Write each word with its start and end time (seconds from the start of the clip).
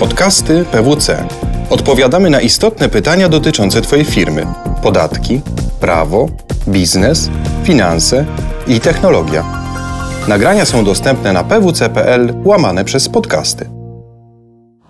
Podcasty 0.00 0.64
PWC. 0.64 1.26
Odpowiadamy 1.70 2.30
na 2.30 2.40
istotne 2.40 2.88
pytania 2.88 3.28
dotyczące 3.28 3.80
Twojej 3.80 4.04
firmy: 4.04 4.46
podatki, 4.82 5.40
prawo, 5.80 6.28
biznes, 6.68 7.30
finanse 7.64 8.24
i 8.66 8.80
technologia. 8.80 9.44
Nagrania 10.28 10.64
są 10.64 10.84
dostępne 10.84 11.32
na 11.32 11.44
pwc.pl 11.44 12.34
łamane 12.44 12.84
przez 12.84 13.08
podcasty. 13.08 13.70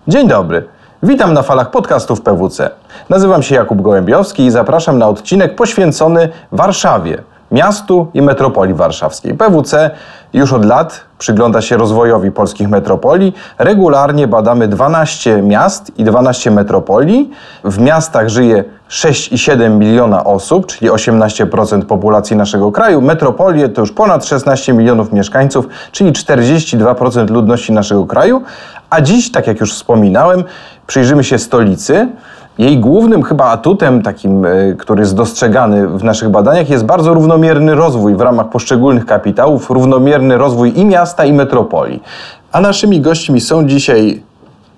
Dzień 0.07 0.27
dobry. 0.27 0.67
Witam 1.03 1.33
na 1.33 1.41
falach 1.41 1.71
podcastów 1.71 2.21
PWC. 2.21 2.69
Nazywam 3.09 3.43
się 3.43 3.55
Jakub 3.55 3.81
Gołębiowski 3.81 4.45
i 4.45 4.51
zapraszam 4.51 4.97
na 4.97 5.07
odcinek 5.07 5.55
poświęcony 5.55 6.29
Warszawie, 6.51 7.23
miastu 7.51 8.07
i 8.13 8.21
metropolii 8.21 8.73
warszawskiej. 8.73 9.33
PWC 9.33 9.91
już 10.33 10.53
od 10.53 10.65
lat 10.65 11.01
przygląda 11.23 11.61
się 11.61 11.77
rozwojowi 11.77 12.31
polskich 12.31 12.69
metropolii. 12.69 13.33
Regularnie 13.57 14.27
badamy 14.27 14.67
12 14.67 15.41
miast 15.41 15.99
i 15.99 16.03
12 16.03 16.51
metropolii. 16.51 17.31
W 17.63 17.79
miastach 17.79 18.29
żyje 18.29 18.63
6,7 18.89 19.77
miliona 19.77 20.23
osób, 20.23 20.67
czyli 20.67 20.91
18% 20.91 21.81
populacji 21.85 22.35
naszego 22.35 22.71
kraju. 22.71 23.01
Metropolie 23.01 23.69
to 23.69 23.81
już 23.81 23.91
ponad 23.91 24.25
16 24.25 24.73
milionów 24.73 25.13
mieszkańców, 25.13 25.67
czyli 25.91 26.11
42% 26.11 27.29
ludności 27.29 27.73
naszego 27.73 28.05
kraju. 28.05 28.41
A 28.89 29.01
dziś, 29.01 29.31
tak 29.31 29.47
jak 29.47 29.59
już 29.59 29.73
wspominałem, 29.73 30.43
przyjrzymy 30.87 31.23
się 31.23 31.39
stolicy. 31.39 32.07
Jej 32.57 32.79
głównym 32.79 33.23
chyba 33.23 33.45
atutem, 33.45 34.01
takim, 34.01 34.45
e, 34.45 34.73
który 34.73 35.01
jest 35.01 35.15
dostrzegany 35.15 35.87
w 35.87 36.03
naszych 36.03 36.29
badaniach, 36.29 36.69
jest 36.69 36.85
bardzo 36.85 37.13
równomierny 37.13 37.75
rozwój 37.75 38.15
w 38.15 38.21
ramach 38.21 38.49
poszczególnych 38.49 39.05
kapitałów, 39.05 39.69
równomierny 39.69 40.37
rozwój 40.37 40.79
i 40.79 40.85
miasta, 40.85 41.25
i 41.25 41.33
metropolii. 41.33 42.03
A 42.51 42.61
naszymi 42.61 43.01
gośćmi 43.01 43.41
są 43.41 43.67
dzisiaj 43.67 44.23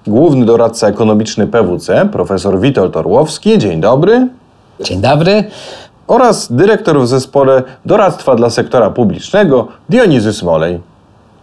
główny 0.08 0.46
doradca 0.46 0.88
ekonomiczny 0.88 1.48
PWC, 1.48 2.10
profesor 2.12 2.60
Witold 2.60 2.98
Orłowski. 2.98 3.58
Dzień 3.58 3.82
dobry. 3.82 4.27
Dzień 4.80 5.02
dobry. 5.02 5.44
Oraz 6.08 6.52
dyrektor 6.52 7.02
w 7.02 7.08
zespole 7.08 7.64
doradztwa 7.86 8.36
dla 8.36 8.49
sektora 8.49 8.90
publicznego 8.90 9.68
Dionizy 9.90 10.34
Smolej. 10.34 10.82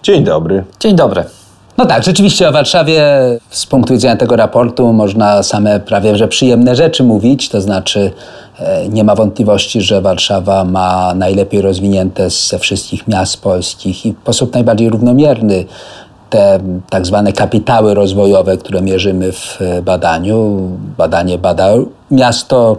Dzień 0.03 0.25
dobry. 0.25 0.65
Dzień 0.81 0.97
dobry. 0.97 1.42
No 1.79 1.87
tak, 1.87 2.05
rzeczywiście 2.05 2.49
o 2.49 2.53
Warszawie 2.53 3.05
z 3.51 3.67
punktu 3.67 3.93
widzenia 3.93 4.17
tego 4.17 4.37
raportu 4.37 4.93
można 4.93 5.43
same 5.43 5.81
prawie 5.81 6.17
że 6.17 6.29
przyjemne 6.29 6.77
rzeczy 6.77 7.05
mówić, 7.05 7.49
to 7.49 7.61
znaczy 7.61 8.11
e, 8.59 8.89
nie 8.89 9.05
ma 9.05 9.15
wątpliwości, 9.15 9.81
że 9.81 10.01
Warszawa 10.01 10.65
ma 10.65 11.15
najlepiej 11.15 11.63
rozwinięte 11.63 12.31
ze 12.31 12.59
wszystkich 12.59 13.09
miast 13.09 13.43
polskich 13.43 14.07
i 14.07 14.13
w 14.13 14.17
sposób 14.23 14.55
najbardziej 14.55 14.89
równomierny 14.89 15.65
te 16.31 16.59
tak 16.91 17.07
zwane 17.07 17.33
kapitały 17.33 17.95
rozwojowe, 17.95 18.57
które 18.57 18.83
mierzymy 18.83 19.33
w 19.33 19.59
badaniu. 19.85 20.69
Badanie 20.99 21.39
bada 21.39 21.69
miasto 22.11 22.79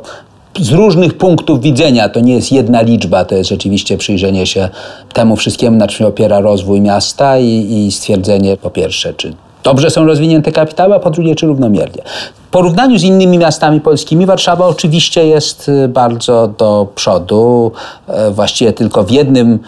z 0.59 0.71
różnych 0.71 1.17
punktów 1.17 1.61
widzenia. 1.61 2.09
To 2.09 2.19
nie 2.19 2.35
jest 2.35 2.51
jedna 2.51 2.81
liczba, 2.81 3.25
to 3.25 3.35
jest 3.35 3.49
rzeczywiście 3.49 3.97
przyjrzenie 3.97 4.45
się 4.45 4.69
temu 5.13 5.35
wszystkiemu, 5.35 5.77
na 5.77 5.87
czym 5.87 6.05
opiera 6.05 6.39
rozwój 6.39 6.81
miasta 6.81 7.37
i, 7.39 7.85
i 7.85 7.91
stwierdzenie 7.91 8.57
po 8.57 8.69
pierwsze, 8.69 9.13
czy 9.13 9.33
dobrze 9.63 9.89
są 9.89 10.05
rozwinięte 10.05 10.51
kapitały, 10.51 10.95
a 10.95 10.99
po 10.99 11.09
drugie, 11.09 11.35
czy 11.35 11.45
równomiernie. 11.45 12.03
W 12.47 12.51
porównaniu 12.51 12.99
z 12.99 13.03
innymi 13.03 13.37
miastami 13.37 13.81
polskimi 13.81 14.25
Warszawa 14.25 14.67
oczywiście 14.67 15.27
jest 15.27 15.71
bardzo 15.89 16.47
do 16.57 16.87
przodu. 16.95 17.71
E, 18.07 18.31
właściwie 18.31 18.73
tylko 18.73 19.03
w 19.03 19.11
jednym 19.11 19.59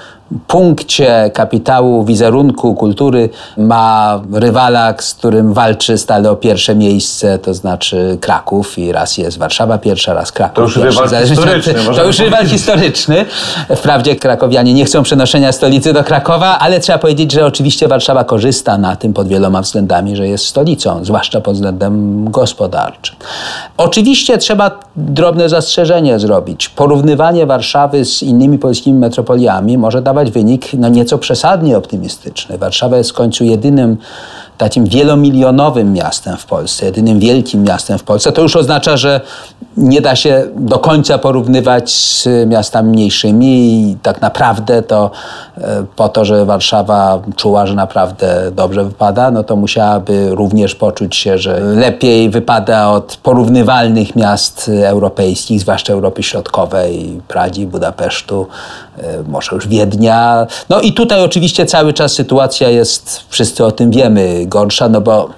punkcie 0.48 1.32
kapitału, 1.34 2.06
wizerunku, 2.06 2.76
kultury 2.76 3.30
ma 3.58 4.22
rywala, 4.34 4.94
z 5.00 5.14
którym 5.14 5.54
walczy 5.54 5.98
stale 5.98 6.32
o 6.32 6.36
pierwsze 6.36 6.76
miejsce, 6.76 7.40
to 7.40 7.54
znaczy 7.54 8.18
Kraków 8.22 8.80
i 8.80 8.92
raz 8.92 9.18
jest 9.18 9.38
Warszawa 9.38 9.78
pierwsza, 9.78 10.14
raz 10.14 10.32
Kraków 10.32 10.56
To 10.56 10.62
już 10.62 10.76
pierwszy. 10.76 11.02
rywal 11.02 11.28
historyczny. 11.28 11.74
To 11.96 12.06
już 12.06 12.20
rywal 12.20 12.48
historyczny. 12.48 13.26
Wprawdzie 13.76 14.16
krakowianie 14.16 14.74
nie 14.74 14.86
chcą 14.86 15.04
przenoszenia 15.04 15.52
stolicy 15.52 15.94
do 15.94 16.04
Krakowa, 16.04 16.60
ale 16.60 16.80
trzeba 16.80 17.00
powiedzieć, 17.00 17.32
że 17.32 17.46
oczywiście 17.46 17.88
Warszawa 17.88 18.24
korzysta 18.24 18.78
na 18.78 18.96
tym 18.96 19.14
pod 19.14 19.28
wieloma 19.28 19.62
względami, 19.62 20.16
że 20.16 20.28
jest 20.28 20.46
stolicą, 20.46 21.06
zwłaszcza 21.06 21.42
pod 21.42 21.56
względem 21.56 22.26
gospodarczym. 22.32 23.16
Oczywiście 23.78 24.38
trzeba 24.38 24.72
drobne 24.96 25.50
zastrzeżenie 25.50 26.20
zrobić. 26.20 26.70
Porównywanie 26.70 27.46
Warszawy 27.46 28.06
z 28.06 28.24
innymi 28.24 28.58
polskimi 28.58 29.00
metropoliami 29.00 29.78
może 29.78 30.02
dawać 30.02 30.15
wynik 30.24 30.74
no, 30.74 30.90
nieco 30.90 31.18
przesadnie 31.18 31.78
optymistyczny. 31.78 32.58
Warszawa 32.58 32.98
jest 32.98 33.10
w 33.10 33.14
końcu 33.14 33.44
jedynym 33.44 33.98
takim 34.58 34.86
wielomilionowym 34.86 35.94
miastem 35.94 36.38
w 36.38 36.46
Polsce, 36.46 36.86
jedynym 36.86 37.20
wielkim 37.20 37.64
miastem 37.64 37.98
w 37.98 38.04
Polsce. 38.04 38.32
To 38.32 38.42
już 38.42 38.56
oznacza, 38.56 38.98
że 38.98 39.22
nie 39.78 40.02
da 40.02 40.16
się 40.16 40.48
do 40.56 40.80
końca 40.80 41.18
porównywać 41.18 41.92
z 41.92 42.28
miastami 42.48 42.90
mniejszymi 42.90 43.82
i 43.92 43.98
tak 44.02 44.22
naprawdę 44.22 44.82
to 44.82 45.12
e, 45.58 45.86
po 45.96 46.10
to, 46.10 46.26
że 46.26 46.46
Warszawa 46.46 47.22
czuła, 47.36 47.68
że 47.68 47.76
naprawdę 47.76 48.52
dobrze 48.52 48.84
wypada, 48.84 49.32
no 49.32 49.44
to 49.44 49.56
musiałaby 49.56 50.30
również 50.32 50.76
poczuć 50.76 51.16
się, 51.16 51.38
że 51.38 51.60
lepiej 51.60 52.30
wypada 52.30 52.90
od 52.90 53.18
porównywalnych 53.24 54.16
miast 54.16 54.72
europejskich, 54.84 55.62
zwłaszcza 55.62 55.94
Europy 55.94 56.24
Środkowej, 56.24 57.22
Pragi, 57.28 57.68
Budapesztu, 57.68 58.48
może 59.28 59.56
już 59.56 59.68
Wiednia. 59.68 60.48
No 60.70 60.82
i 60.82 60.94
tutaj 60.94 61.24
oczywiście 61.24 61.66
cały 61.66 61.94
czas 61.94 62.12
sytuacja 62.12 62.70
jest, 62.70 63.20
wszyscy 63.30 63.66
o 63.66 63.72
tym 63.72 63.92
wiemy, 63.92 64.46
gorsza, 64.46 64.90
no 64.90 65.02
bo 65.02 65.30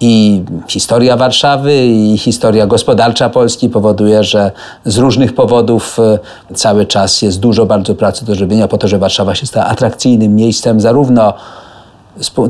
i 0.00 0.42
historia 0.68 1.16
Warszawy, 1.16 1.86
i 1.86 2.18
historia 2.18 2.66
gospodarcza 2.66 3.30
Polski 3.30 3.68
powoduje, 3.68 4.24
że 4.24 4.50
z 4.84 4.98
różnych 4.98 5.34
powodów 5.34 5.98
e, 5.98 6.18
cały 6.54 6.86
czas 6.86 7.22
jest 7.22 7.40
dużo 7.40 7.66
bardzo 7.66 7.94
pracy 7.94 8.24
do 8.24 8.34
zrobienia 8.34 8.68
po 8.68 8.78
to, 8.78 8.88
że 8.88 8.98
Warszawa 8.98 9.34
się 9.34 9.46
stała 9.46 9.66
atrakcyjnym 9.66 10.36
miejscem, 10.36 10.80
zarówno 10.80 11.34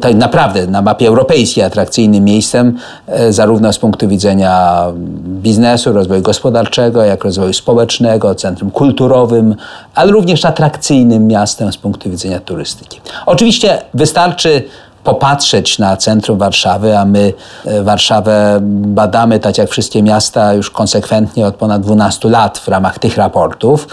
tak 0.00 0.14
naprawdę 0.14 0.66
na 0.66 0.82
mapie 0.82 1.08
europejskiej 1.08 1.64
atrakcyjnym 1.64 2.24
miejscem, 2.24 2.78
e, 3.06 3.32
zarówno 3.32 3.72
z 3.72 3.78
punktu 3.78 4.08
widzenia 4.08 4.84
biznesu, 5.26 5.92
rozwoju 5.92 6.22
gospodarczego, 6.22 7.04
jak 7.04 7.24
rozwoju 7.24 7.52
społecznego, 7.52 8.34
centrum 8.34 8.70
kulturowym, 8.70 9.54
ale 9.94 10.12
również 10.12 10.44
atrakcyjnym 10.44 11.26
miastem 11.26 11.72
z 11.72 11.76
punktu 11.76 12.10
widzenia 12.10 12.40
turystyki. 12.40 13.00
Oczywiście 13.26 13.82
wystarczy 13.94 14.62
popatrzeć 15.04 15.78
na 15.78 15.96
centrum 15.96 16.38
Warszawy, 16.38 16.98
a 16.98 17.04
my 17.04 17.32
e, 17.64 17.82
Warszawę 17.82 18.58
badamy, 18.60 19.38
tak 19.38 19.58
jak 19.58 19.70
wszystkie 19.70 20.02
miasta, 20.02 20.54
już 20.54 20.70
konsekwentnie 20.70 21.46
od 21.46 21.54
ponad 21.54 21.82
12 21.82 22.28
lat 22.28 22.58
w 22.58 22.68
ramach 22.68 22.98
tych 22.98 23.16
raportów. 23.16 23.88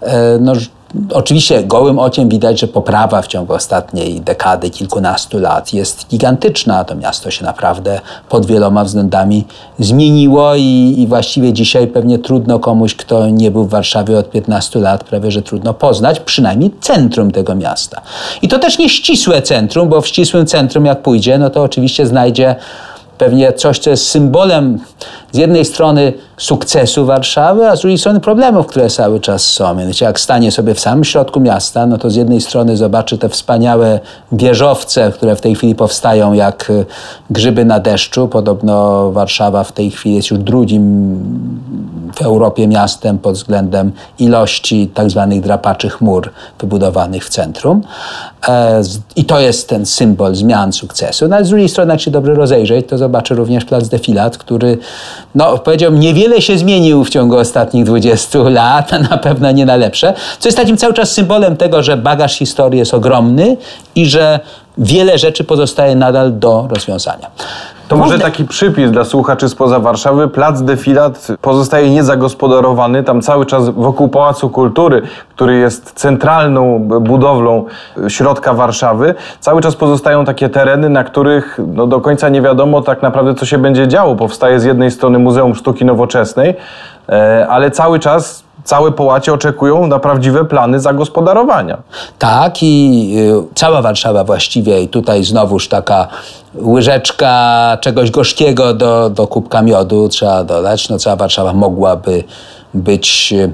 E, 0.00 0.38
no, 0.40 0.52
Oczywiście 1.12 1.64
gołym 1.64 1.98
okiem 1.98 2.28
widać, 2.28 2.60
że 2.60 2.68
poprawa 2.68 3.22
w 3.22 3.26
ciągu 3.26 3.52
ostatniej 3.52 4.20
dekady, 4.20 4.70
kilkunastu 4.70 5.38
lat 5.38 5.72
jest 5.72 6.08
gigantyczna. 6.08 6.84
To 6.84 6.94
miasto 6.94 7.30
się 7.30 7.44
naprawdę 7.44 8.00
pod 8.28 8.46
wieloma 8.46 8.84
względami 8.84 9.44
zmieniło 9.78 10.54
i, 10.54 10.94
i, 10.98 11.06
właściwie 11.06 11.52
dzisiaj 11.52 11.86
pewnie 11.86 12.18
trudno 12.18 12.58
komuś, 12.58 12.94
kto 12.94 13.28
nie 13.28 13.50
był 13.50 13.64
w 13.64 13.70
Warszawie 13.70 14.18
od 14.18 14.30
15 14.30 14.78
lat, 14.78 15.04
prawie 15.04 15.30
że 15.30 15.42
trudno 15.42 15.74
poznać, 15.74 16.20
przynajmniej 16.20 16.70
centrum 16.80 17.30
tego 17.30 17.54
miasta. 17.54 18.00
I 18.42 18.48
to 18.48 18.58
też 18.58 18.78
nie 18.78 18.88
ścisłe 18.88 19.42
centrum, 19.42 19.88
bo 19.88 20.00
w 20.00 20.06
ścisłym 20.06 20.46
centrum 20.46 20.86
jak 20.86 21.02
pójdzie, 21.02 21.38
no 21.38 21.50
to 21.50 21.62
oczywiście 21.62 22.06
znajdzie 22.06 22.56
pewnie 23.18 23.52
coś, 23.52 23.78
co 23.78 23.90
jest 23.90 24.08
symbolem 24.08 24.78
z 25.32 25.38
jednej 25.38 25.64
strony 25.64 26.12
sukcesu 26.36 27.06
Warszawy, 27.06 27.68
a 27.68 27.76
z 27.76 27.80
drugiej 27.80 27.98
strony 27.98 28.20
problemów, 28.20 28.66
które 28.66 28.90
cały 28.90 29.20
czas 29.20 29.44
są. 29.44 29.74
Mianowicie 29.74 30.04
jak 30.04 30.20
stanie 30.20 30.52
sobie 30.52 30.74
w 30.74 30.80
samym 30.80 31.04
środku 31.04 31.40
miasta, 31.40 31.86
no 31.86 31.98
to 31.98 32.10
z 32.10 32.16
jednej 32.16 32.40
strony 32.40 32.76
zobaczy 32.76 33.18
te 33.18 33.28
wspaniałe 33.28 34.00
wieżowce, 34.32 35.12
które 35.12 35.36
w 35.36 35.40
tej 35.40 35.54
chwili 35.54 35.74
powstają 35.74 36.32
jak 36.32 36.70
y, 36.70 36.84
grzyby 37.30 37.64
na 37.64 37.80
deszczu. 37.80 38.28
Podobno 38.28 39.10
Warszawa 39.12 39.64
w 39.64 39.72
tej 39.72 39.90
chwili 39.90 40.14
jest 40.14 40.30
już 40.30 40.40
drugim 40.40 40.82
w 42.14 42.22
Europie 42.22 42.68
miastem 42.68 43.18
pod 43.18 43.34
względem 43.34 43.92
ilości 44.18 44.90
tak 44.94 45.10
zwanych 45.10 45.40
drapaczych 45.40 46.00
mur 46.00 46.30
wybudowanych 46.60 47.24
w 47.24 47.28
centrum. 47.28 47.82
E, 48.48 48.82
I 49.16 49.24
to 49.24 49.40
jest 49.40 49.68
ten 49.68 49.86
symbol 49.86 50.34
zmian 50.34 50.72
sukcesu. 50.72 51.28
No 51.28 51.36
ale 51.36 51.44
z 51.44 51.48
drugiej 51.48 51.68
strony, 51.68 51.92
jak 51.92 52.00
się 52.00 52.10
dobrze 52.10 52.34
rozejrzeć, 52.34 52.88
to 52.88 52.98
zobaczy 52.98 53.34
również 53.34 53.64
plac 53.64 53.88
Defilat, 53.88 54.38
który 54.38 54.78
no, 55.34 55.58
powiedziałbym, 55.58 56.00
niewiele 56.00 56.42
się 56.42 56.58
zmienił 56.58 57.04
w 57.04 57.10
ciągu 57.10 57.36
ostatnich 57.36 57.84
20 57.84 58.38
lat, 58.48 58.92
a 58.92 58.98
na 58.98 59.18
pewno 59.18 59.52
nie 59.52 59.66
na 59.66 59.76
lepsze, 59.76 60.14
co 60.38 60.48
jest 60.48 60.58
takim 60.58 60.76
cały 60.76 60.94
czas 60.94 61.12
symbolem 61.12 61.56
tego, 61.56 61.82
że 61.82 61.96
bagaż 61.96 62.38
historii 62.38 62.78
jest 62.78 62.94
ogromny 62.94 63.56
i 63.94 64.06
że 64.06 64.40
wiele 64.78 65.18
rzeczy 65.18 65.44
pozostaje 65.44 65.96
nadal 65.96 66.38
do 66.38 66.66
rozwiązania. 66.70 67.30
To 67.92 67.98
może 67.98 68.18
taki 68.18 68.44
przypis 68.44 68.90
dla 68.90 69.04
słuchaczy 69.04 69.48
spoza 69.48 69.80
Warszawy. 69.80 70.28
Plac 70.28 70.62
Defilat 70.62 71.28
pozostaje 71.40 71.90
niezagospodarowany. 71.90 73.02
Tam 73.02 73.22
cały 73.22 73.46
czas 73.46 73.68
wokół 73.68 74.08
Pałacu 74.08 74.50
Kultury, 74.50 75.02
który 75.28 75.56
jest 75.56 75.92
centralną 75.92 76.78
budowlą 77.00 77.64
środka 78.08 78.52
Warszawy, 78.52 79.14
cały 79.40 79.60
czas 79.60 79.76
pozostają 79.76 80.24
takie 80.24 80.48
tereny, 80.48 80.88
na 80.88 81.04
których 81.04 81.58
no, 81.74 81.86
do 81.86 82.00
końca 82.00 82.28
nie 82.28 82.42
wiadomo 82.42 82.82
tak 82.82 83.02
naprawdę, 83.02 83.34
co 83.34 83.46
się 83.46 83.58
będzie 83.58 83.88
działo. 83.88 84.16
Powstaje 84.16 84.60
z 84.60 84.64
jednej 84.64 84.90
strony 84.90 85.18
Muzeum 85.18 85.54
Sztuki 85.54 85.84
Nowoczesnej, 85.84 86.54
e, 87.08 87.46
ale 87.48 87.70
cały 87.70 87.98
czas 87.98 88.44
całe 88.64 88.92
połacie 88.92 89.32
oczekują 89.32 89.86
na 89.86 89.98
prawdziwe 89.98 90.44
plany 90.44 90.80
zagospodarowania. 90.80 91.78
Tak 92.18 92.62
i 92.62 93.14
y, 93.18 93.54
cała 93.54 93.82
Warszawa 93.82 94.24
właściwie 94.24 94.82
i 94.82 94.88
tutaj 94.88 95.24
znowuż 95.24 95.68
taka 95.68 96.08
łyżeczka 96.54 97.78
czegoś 97.80 98.10
gorzkiego 98.10 98.74
do, 98.74 99.10
do 99.10 99.26
kubka 99.26 99.62
miodu 99.62 100.08
trzeba 100.08 100.44
dodać. 100.44 100.88
No 100.88 100.98
cała 100.98 101.16
Warszawa 101.16 101.52
mogłaby 101.52 102.24
być 102.74 103.32
y, 103.32 103.52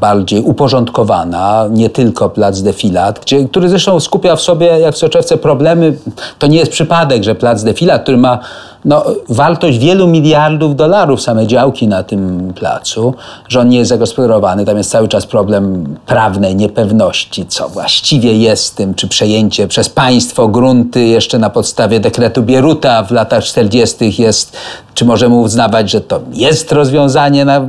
bardziej 0.00 0.40
uporządkowana, 0.40 1.66
nie 1.70 1.90
tylko 1.90 2.30
plac 2.30 2.62
Defilat, 2.62 3.18
gdzie, 3.18 3.44
który 3.44 3.68
zresztą 3.68 4.00
skupia 4.00 4.36
w 4.36 4.40
sobie, 4.40 4.66
jak 4.66 4.94
w 4.94 4.98
soczewce, 4.98 5.36
problemy. 5.36 5.96
To 6.38 6.46
nie 6.46 6.58
jest 6.58 6.72
przypadek, 6.72 7.24
że 7.24 7.34
plac 7.34 7.62
Defilat, 7.62 8.02
który 8.02 8.16
ma 8.16 8.38
no, 8.84 9.04
wartość 9.28 9.78
wielu 9.78 10.06
miliardów 10.06 10.76
dolarów, 10.76 11.22
same 11.22 11.46
działki 11.46 11.88
na 11.88 12.02
tym 12.02 12.52
placu, 12.54 13.14
że 13.48 13.60
on 13.60 13.68
nie 13.68 13.78
jest 13.78 13.88
zagospodarowany. 13.88 14.64
Tam 14.64 14.76
jest 14.78 14.90
cały 14.90 15.08
czas 15.08 15.26
problem 15.26 15.96
prawnej 16.06 16.56
niepewności, 16.56 17.46
co 17.46 17.68
właściwie 17.68 18.32
jest 18.38 18.76
tym, 18.76 18.94
czy 18.94 19.08
przejęcie 19.08 19.68
przez 19.68 19.88
państwo 19.88 20.48
grunty 20.48 21.04
jeszcze 21.04 21.38
na 21.38 21.50
podstawie 21.50 22.00
dekretu 22.00 22.42
Bieruta 22.42 23.02
w 23.02 23.10
latach 23.10 23.44
40. 23.44 24.22
jest, 24.22 24.56
czy 24.94 25.04
możemy 25.04 25.34
uznawać, 25.34 25.90
że 25.90 26.00
to 26.00 26.20
jest 26.32 26.72
rozwiązanie, 26.72 27.44
na, 27.44 27.60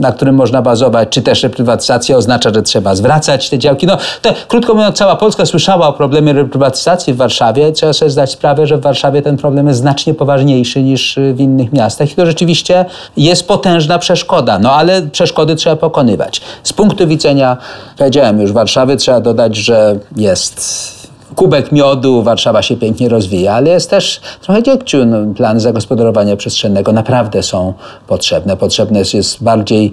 na 0.00 0.12
którym 0.12 0.34
można 0.34 0.62
bazować, 0.62 1.08
czy 1.08 1.22
też 1.22 1.42
reprywatyzacja 1.42 2.16
oznacza, 2.16 2.50
że 2.54 2.62
trzeba 2.62 2.94
zwracać 2.94 3.50
te 3.50 3.58
działki. 3.58 3.86
No, 3.86 3.98
te, 4.22 4.34
krótko 4.48 4.74
mówiąc, 4.74 4.96
cała 4.96 5.16
Polska 5.16 5.46
słyszała 5.46 5.88
o 5.88 5.92
problemie 5.92 6.32
reprywatyzacji 6.32 7.12
w 7.12 7.16
Warszawie. 7.16 7.72
Trzeba 7.72 7.92
sobie 7.92 8.10
zdać 8.10 8.32
sprawę, 8.32 8.66
że 8.66 8.76
w 8.76 8.80
Warszawie 8.80 9.22
ten 9.22 9.36
problem 9.36 9.68
jest 9.68 9.80
znacznie 9.80 10.14
poważniejszy 10.14 10.82
niż 10.82 11.18
w 11.34 11.40
innych 11.40 11.72
miastach 11.72 12.12
i 12.12 12.14
to 12.14 12.26
rzeczywiście 12.26 12.84
jest 13.16 13.48
potężna 13.48 13.98
przeszkoda. 13.98 14.58
No 14.58 14.72
ale 14.72 15.02
przeszkody 15.02 15.56
trzeba 15.56 15.76
pokonywać. 15.76 16.40
Z 16.62 16.72
punktu 16.72 17.06
widzenia, 17.06 17.56
powiedziałem 17.98 18.40
już, 18.40 18.52
Warszawy 18.52 18.96
trzeba 18.96 19.20
dodać, 19.20 19.56
że 19.56 19.96
jest 20.16 20.99
kubek 21.40 21.72
miodu, 21.72 22.22
Warszawa 22.22 22.62
się 22.62 22.76
pięknie 22.76 23.08
rozwija, 23.08 23.52
ale 23.54 23.70
jest 23.70 23.90
też 23.90 24.20
trochę 24.40 24.62
dziegciu. 24.62 24.98
Plany 25.36 25.60
zagospodarowania 25.60 26.36
przestrzennego 26.36 26.92
naprawdę 26.92 27.42
są 27.42 27.74
potrzebne. 28.06 28.56
Potrzebne 28.56 28.98
jest 29.14 29.42
bardziej 29.42 29.92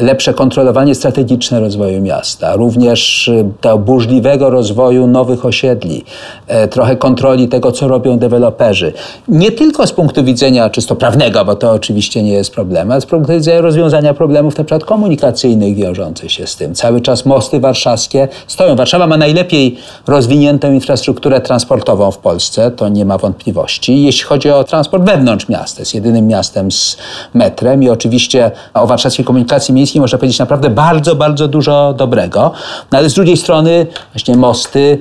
lepsze 0.00 0.34
kontrolowanie 0.34 0.94
strategiczne 0.94 1.60
rozwoju 1.60 2.00
miasta, 2.00 2.56
również 2.56 3.28
y, 3.28 3.44
tego 3.60 3.78
burzliwego 3.78 4.50
rozwoju 4.50 5.06
nowych 5.06 5.44
osiedli, 5.44 6.04
e, 6.46 6.68
trochę 6.68 6.96
kontroli 6.96 7.48
tego, 7.48 7.72
co 7.72 7.88
robią 7.88 8.18
deweloperzy. 8.18 8.92
Nie 9.28 9.52
tylko 9.52 9.86
z 9.86 9.92
punktu 9.92 10.24
widzenia 10.24 10.70
czysto 10.70 10.96
prawnego, 10.96 11.44
bo 11.44 11.56
to 11.56 11.72
oczywiście 11.72 12.22
nie 12.22 12.32
jest 12.32 12.54
problem, 12.54 12.90
ale 12.90 13.00
z 13.00 13.06
punktu 13.06 13.32
widzenia 13.32 13.60
rozwiązania 13.60 14.14
problemów 14.14 14.58
na 14.58 14.64
przykład 14.64 14.84
komunikacyjnych 14.84 15.76
wiążących 15.76 16.32
się 16.32 16.46
z 16.46 16.56
tym. 16.56 16.74
Cały 16.74 17.00
czas 17.00 17.26
mosty 17.26 17.60
warszawskie 17.60 18.28
stoją. 18.46 18.76
Warszawa 18.76 19.06
ma 19.06 19.16
najlepiej 19.16 19.76
rozwiniętą 20.06 20.72
infrastrukturę 20.72 21.40
transportową 21.40 22.10
w 22.10 22.18
Polsce, 22.18 22.70
to 22.70 22.88
nie 22.88 23.04
ma 23.04 23.18
wątpliwości. 23.18 24.02
Jeśli 24.02 24.24
chodzi 24.24 24.50
o 24.50 24.64
transport 24.64 25.04
wewnątrz 25.04 25.48
miasta, 25.48 25.80
jest 25.82 25.94
jedynym 25.94 26.26
miastem 26.26 26.72
z 26.72 26.96
metrem 27.34 27.82
i 27.82 27.88
oczywiście 27.88 28.50
o 28.74 28.86
warszawskiej 28.86 29.24
komunikacji 29.24 29.74
miejskiej 29.74 29.85
można 29.94 30.18
powiedzieć 30.18 30.38
naprawdę 30.38 30.70
bardzo, 30.70 31.14
bardzo 31.14 31.48
dużo 31.48 31.94
dobrego. 31.96 32.52
No 32.92 32.98
ale 32.98 33.10
z 33.10 33.14
drugiej 33.14 33.36
strony 33.36 33.86
właśnie 34.12 34.36
mosty 34.36 34.98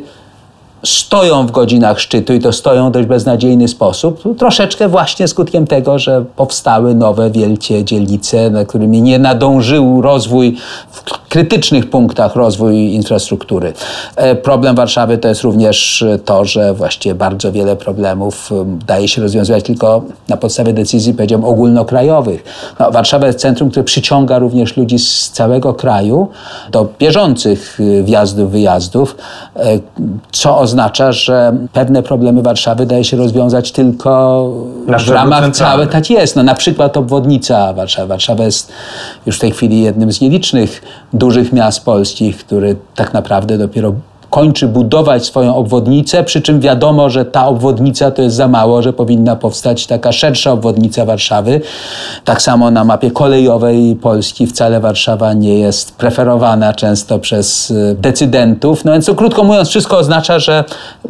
stoją 0.86 1.48
w 1.48 1.52
godzinach 1.52 2.00
szczytu 2.00 2.34
i 2.34 2.40
to 2.40 2.54
stoją 2.54 2.90
w 2.90 2.92
dość 2.92 3.08
beznadziejny 3.08 3.68
sposób, 3.68 4.38
troszeczkę 4.38 4.88
właśnie 4.88 5.28
skutkiem 5.28 5.68
tego, 5.68 6.00
że 6.00 6.26
powstały 6.36 6.96
nowe 6.96 7.32
wielkie 7.32 7.84
dzielnice, 7.84 8.50
na 8.50 8.66
którymi 8.66 9.02
nie 9.02 9.20
nadążył 9.20 10.02
rozwój 10.02 10.58
w 10.92 11.28
krytycznych 11.30 11.90
punktach 11.90 12.36
rozwój 12.36 12.76
infrastruktury. 12.76 13.74
E, 14.16 14.36
Problem 14.36 14.76
Warszawy 14.76 15.18
to 15.18 15.28
jest 15.28 15.42
również 15.42 16.06
to, 16.26 16.46
że 16.46 16.74
właściwie 16.74 17.16
bardzo 17.16 17.52
wiele 17.52 17.76
problemów 17.76 18.52
em, 18.52 18.80
daje 18.88 19.08
się 19.08 19.22
rozwiązywać 19.22 19.64
tylko 19.64 20.04
na 20.30 20.38
podstawie 20.38 20.74
decyzji, 20.74 21.14
powiedziałem, 21.14 21.46
ogólnokrajowych. 21.46 22.44
No, 22.80 22.92
Warszawa 22.92 23.28
jest 23.28 23.40
centrum, 23.40 23.70
które 23.70 23.84
przyciąga 23.84 24.40
również 24.40 24.78
ludzi 24.78 25.00
z 25.00 25.30
całego 25.30 25.74
kraju 25.74 26.28
do 26.72 26.88
bieżących 27.00 27.80
wjazdów, 28.04 28.52
wyjazdów, 28.52 29.16
e, 29.56 29.80
co 30.32 30.58
oznacza, 30.58 30.75
że 31.14 31.58
pewne 31.74 32.04
problemy 32.04 32.42
Warszawy 32.42 32.86
daje 32.86 33.04
się 33.04 33.18
rozwiązać 33.18 33.72
tylko 33.72 34.52
Na 34.88 34.98
w 34.98 35.10
ramach 35.10 35.52
całej 35.52 35.88
tak 35.88 36.10
jest. 36.10 36.36
No, 36.36 36.44
na 36.44 36.56
przykład 36.56 36.98
obwodnica 36.98 37.74
Warszawy. 37.74 38.08
Warszawa 38.08 38.44
jest 38.44 38.72
już 39.26 39.38
w 39.38 39.40
tej 39.40 39.52
chwili 39.52 39.82
jednym 39.82 40.12
z 40.12 40.22
nielicznych 40.22 40.82
dużych 41.14 41.54
miast 41.54 41.86
polskich, 41.86 42.38
który 42.38 42.76
tak 42.96 43.14
naprawdę 43.14 43.58
dopiero 43.58 43.94
kończy 44.36 44.68
budować 44.68 45.26
swoją 45.26 45.56
obwodnicę, 45.56 46.24
przy 46.24 46.42
czym 46.42 46.60
wiadomo, 46.60 47.10
że 47.10 47.26
ta 47.26 47.48
obwodnica 47.48 48.12
to 48.12 48.22
jest 48.22 48.36
za 48.36 48.48
mało, 48.48 48.82
że 48.82 48.94
powinna 48.94 49.36
powstać 49.36 49.88
taka 49.88 50.12
szersza 50.12 50.52
obwodnica 50.52 51.06
Warszawy. 51.06 51.62
Tak 52.26 52.42
samo 52.42 52.72
na 52.72 52.84
mapie 52.84 53.12
kolejowej 53.12 53.96
Polski 53.96 54.48
wcale 54.48 54.80
Warszawa 54.80 55.34
nie 55.34 55.60
jest 55.60 55.98
preferowana 55.98 56.74
często 56.74 57.20
przez 57.20 57.72
y, 57.72 57.96
decydentów. 58.00 58.86
No 58.86 58.92
więc 58.92 59.06
to 59.06 59.16
krótko 59.16 59.44
mówiąc, 59.44 59.70
wszystko 59.70 59.98
oznacza, 59.98 60.40
że 60.40 60.64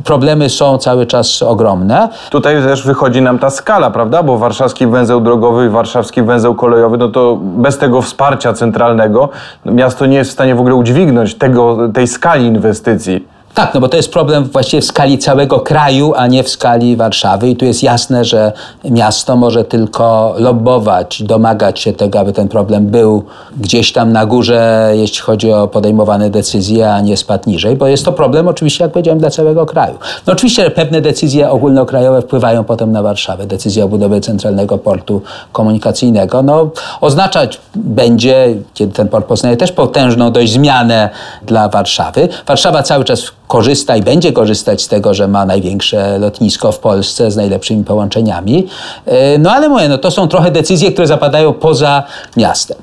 problemy 0.03 0.49
są 0.49 0.77
cały 0.77 1.05
czas 1.05 1.41
ogromne. 1.41 2.09
Tutaj 2.29 2.63
też 2.63 2.83
wychodzi 2.83 3.21
nam 3.21 3.39
ta 3.39 3.49
skala, 3.49 3.91
prawda? 3.91 4.23
Bo 4.23 4.37
warszawski 4.37 4.87
węzeł 4.87 5.21
drogowy 5.21 5.65
i 5.65 5.69
warszawski 5.69 6.21
węzeł 6.21 6.55
kolejowy, 6.55 6.97
no 6.97 7.09
to 7.09 7.37
bez 7.41 7.77
tego 7.77 8.01
wsparcia 8.01 8.53
centralnego 8.53 9.29
no 9.65 9.71
miasto 9.71 10.05
nie 10.05 10.17
jest 10.17 10.29
w 10.29 10.33
stanie 10.33 10.55
w 10.55 10.59
ogóle 10.59 10.75
udźwignąć 10.75 11.35
tego, 11.35 11.77
tej 11.93 12.07
skali 12.07 12.45
inwestycji. 12.45 13.14
Tak, 13.55 13.73
no 13.73 13.79
bo 13.79 13.89
to 13.89 13.97
jest 13.97 14.11
problem 14.11 14.43
właściwie 14.43 14.81
w 14.81 14.85
skali 14.85 15.17
całego 15.17 15.59
kraju, 15.59 16.13
a 16.15 16.27
nie 16.27 16.43
w 16.43 16.49
skali 16.49 16.95
Warszawy. 16.95 17.49
I 17.49 17.55
tu 17.55 17.65
jest 17.65 17.83
jasne, 17.83 18.25
że 18.25 18.51
miasto 18.85 19.35
może 19.35 19.63
tylko 19.63 20.35
lobbować, 20.37 21.23
domagać 21.23 21.79
się 21.79 21.93
tego, 21.93 22.19
aby 22.19 22.33
ten 22.33 22.47
problem 22.47 22.85
był 22.85 23.23
gdzieś 23.57 23.91
tam 23.91 24.11
na 24.11 24.25
górze, 24.25 24.91
jeśli 24.93 25.19
chodzi 25.19 25.51
o 25.51 25.67
podejmowane 25.67 26.29
decyzje, 26.29 26.93
a 26.93 27.01
nie 27.01 27.17
spadł 27.17 27.49
niżej, 27.49 27.75
bo 27.75 27.87
jest 27.87 28.05
to 28.05 28.11
problem 28.11 28.47
oczywiście, 28.47 28.83
jak 28.83 28.93
powiedziałem, 28.93 29.19
dla 29.19 29.29
całego 29.29 29.65
kraju. 29.65 29.97
No 30.27 30.33
oczywiście 30.33 30.71
pewne 30.71 31.01
decyzje 31.01 31.49
ogólnokrajowe 31.49 32.21
wpływają 32.21 32.63
potem 32.63 32.91
na 32.91 33.01
Warszawę. 33.01 33.45
Decyzja 33.45 33.85
o 33.85 33.87
budowie 33.87 34.21
centralnego 34.21 34.77
portu 34.77 35.21
komunikacyjnego, 35.51 36.43
no 36.43 36.69
oznaczać 37.01 37.59
będzie, 37.75 38.55
kiedy 38.73 38.93
ten 38.93 39.07
port 39.07 39.25
poznaje 39.25 39.57
też 39.57 39.71
potężną 39.71 40.31
dość 40.31 40.51
zmianę 40.51 41.09
dla 41.45 41.69
Warszawy. 41.69 42.29
Warszawa 42.47 42.83
cały 42.83 43.03
czas 43.03 43.31
korzysta 43.47 43.95
i 43.95 44.01
będzie 44.01 44.31
korzystać 44.33 44.81
z 44.81 44.87
tego, 44.87 45.13
że 45.13 45.27
ma 45.27 45.45
największe 45.45 46.19
lotnisko 46.19 46.71
w 46.71 46.79
Polsce 46.79 47.31
z 47.31 47.35
najlepszymi 47.35 47.83
połączeniami. 47.83 48.67
E, 49.05 49.37
No 49.37 49.51
ale 49.51 49.69
mówię, 49.69 49.89
no 49.89 49.97
to 49.97 50.11
są 50.11 50.27
trochę 50.27 50.51
decyzje, 50.51 50.91
które 50.91 51.07
zapadają 51.07 51.53
poza 51.53 52.03
miastem. 52.37 52.77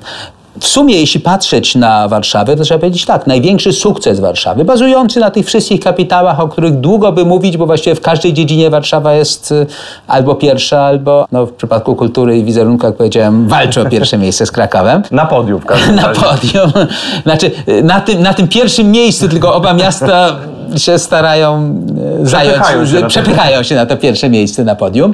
W 0.59 0.67
sumie, 0.67 0.95
jeśli 0.95 1.19
patrzeć 1.19 1.75
na 1.75 2.07
Warszawę, 2.07 2.55
to 2.55 2.63
trzeba 2.63 2.79
powiedzieć 2.79 3.05
tak, 3.05 3.27
największy 3.27 3.73
sukces 3.73 4.19
Warszawy, 4.19 4.65
bazujący 4.65 5.19
na 5.19 5.31
tych 5.31 5.45
wszystkich 5.45 5.79
kapitałach, 5.79 6.39
o 6.39 6.47
których 6.47 6.73
długo 6.73 7.11
by 7.11 7.25
mówić, 7.25 7.57
bo 7.57 7.65
właściwie 7.65 7.95
w 7.95 8.01
każdej 8.01 8.33
dziedzinie 8.33 8.69
Warszawa 8.69 9.13
jest 9.13 9.51
y, 9.51 9.65
albo 10.07 10.35
pierwsza, 10.35 10.81
albo 10.81 11.27
no, 11.31 11.45
w 11.45 11.53
przypadku 11.53 11.95
kultury 11.95 12.37
i 12.37 12.43
wizerunku, 12.43 12.85
jak 12.85 12.95
powiedziałem, 12.95 13.47
walczy 13.47 13.81
o 13.81 13.85
pierwsze 13.85 14.17
miejsce 14.17 14.45
z 14.45 14.51
Krakowem. 14.51 15.01
Na 15.11 15.25
podium 15.25 15.59
w 15.59 15.65
każdym 15.65 15.95
Na 16.05 16.09
podium. 16.09 16.71
Znaczy, 17.23 17.51
na 17.83 18.01
tym, 18.01 18.21
na 18.21 18.33
tym 18.33 18.47
pierwszym 18.47 18.91
miejscu, 18.91 19.29
tylko 19.29 19.55
oba 19.55 19.73
miasta 19.73 20.35
się 20.77 20.99
starają 20.99 21.75
e, 22.21 22.25
zająć, 22.25 22.63
przepychają 23.07 23.63
się 23.63 23.75
na 23.75 23.85
to 23.85 23.97
pierwsze 23.97 24.29
miejsce 24.29 24.63
na 24.63 24.75
podium. 24.75 25.13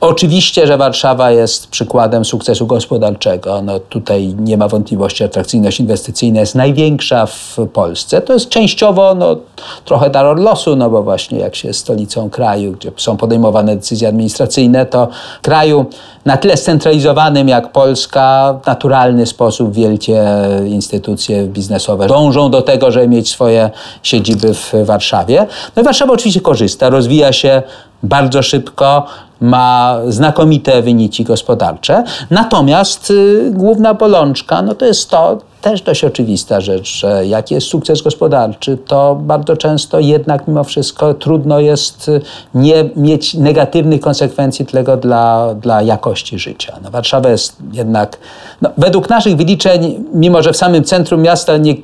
Oczywiście, 0.00 0.66
że 0.66 0.76
Warszawa 0.76 1.30
jest 1.30 1.66
przykładem 1.66 2.24
sukcesu 2.24 2.66
gospodarczego. 2.66 3.62
No 3.62 3.80
tutaj 3.80 4.34
nie 4.38 4.56
ma 4.56 4.68
wątpliwości, 4.68 5.24
atrakcyjność 5.24 5.80
inwestycyjna 5.80 6.40
jest 6.40 6.54
największa 6.54 7.26
w 7.26 7.56
Polsce. 7.72 8.20
To 8.20 8.32
jest 8.32 8.48
częściowo 8.48 9.14
no, 9.14 9.36
trochę 9.84 10.10
dar 10.10 10.38
losu, 10.38 10.76
no 10.76 10.90
bo 10.90 11.02
właśnie 11.02 11.38
jak 11.38 11.56
się 11.56 11.68
jest 11.68 11.80
stolicą 11.80 12.30
kraju, 12.30 12.72
gdzie 12.72 12.92
są 12.96 13.16
podejmowane 13.16 13.76
decyzje 13.76 14.08
administracyjne, 14.08 14.86
to 14.86 15.08
kraju 15.42 15.86
na 16.24 16.36
tyle 16.36 16.56
scentralizowanym 16.56 17.48
jak 17.48 17.72
Polska, 17.72 18.58
w 18.62 18.66
naturalny 18.66 19.26
sposób 19.26 19.74
wielkie 19.74 20.24
instytucje 20.66 21.46
biznesowe 21.46 22.06
dążą 22.06 22.50
do 22.50 22.62
tego, 22.62 22.90
żeby 22.90 23.08
mieć 23.08 23.30
swoje 23.30 23.70
siedziby 24.02 24.54
w 24.54 24.72
Warszawie. 24.84 25.46
No 25.76 25.82
i 25.82 25.84
Warszawa 25.84 26.12
oczywiście 26.12 26.40
korzysta, 26.40 26.90
rozwija 26.90 27.32
się 27.32 27.62
bardzo 28.04 28.42
szybko, 28.42 29.06
ma 29.40 29.98
znakomite 30.08 30.82
wyniki 30.82 31.24
gospodarcze. 31.24 32.04
Natomiast 32.30 33.10
y, 33.10 33.50
główna 33.52 33.94
bolączka 33.94 34.62
no 34.62 34.74
to 34.74 34.86
jest 34.86 35.10
to, 35.10 35.38
też 35.60 35.82
dość 35.82 36.04
oczywista 36.04 36.60
rzecz, 36.60 36.96
że 36.96 37.26
jak 37.26 37.50
jest 37.50 37.66
sukces 37.66 38.02
gospodarczy, 38.02 38.78
to 38.86 39.14
bardzo 39.14 39.56
często 39.56 40.00
jednak 40.00 40.48
mimo 40.48 40.64
wszystko 40.64 41.14
trudno 41.14 41.60
jest 41.60 42.08
y, 42.08 42.20
nie 42.54 42.84
mieć 42.96 43.34
negatywnych 43.34 44.00
konsekwencji 44.00 44.66
tego 44.66 44.96
dla, 44.96 45.54
dla 45.54 45.82
jakości 45.82 46.38
życia. 46.38 46.72
No, 46.82 46.90
Warszawa 46.90 47.28
jest 47.28 47.56
jednak, 47.72 48.18
no, 48.62 48.70
według 48.78 49.10
naszych 49.10 49.36
wyliczeń, 49.36 50.04
mimo 50.14 50.42
że 50.42 50.52
w 50.52 50.56
samym 50.56 50.84
centrum 50.84 51.22
miasta 51.22 51.56
nie 51.56 51.74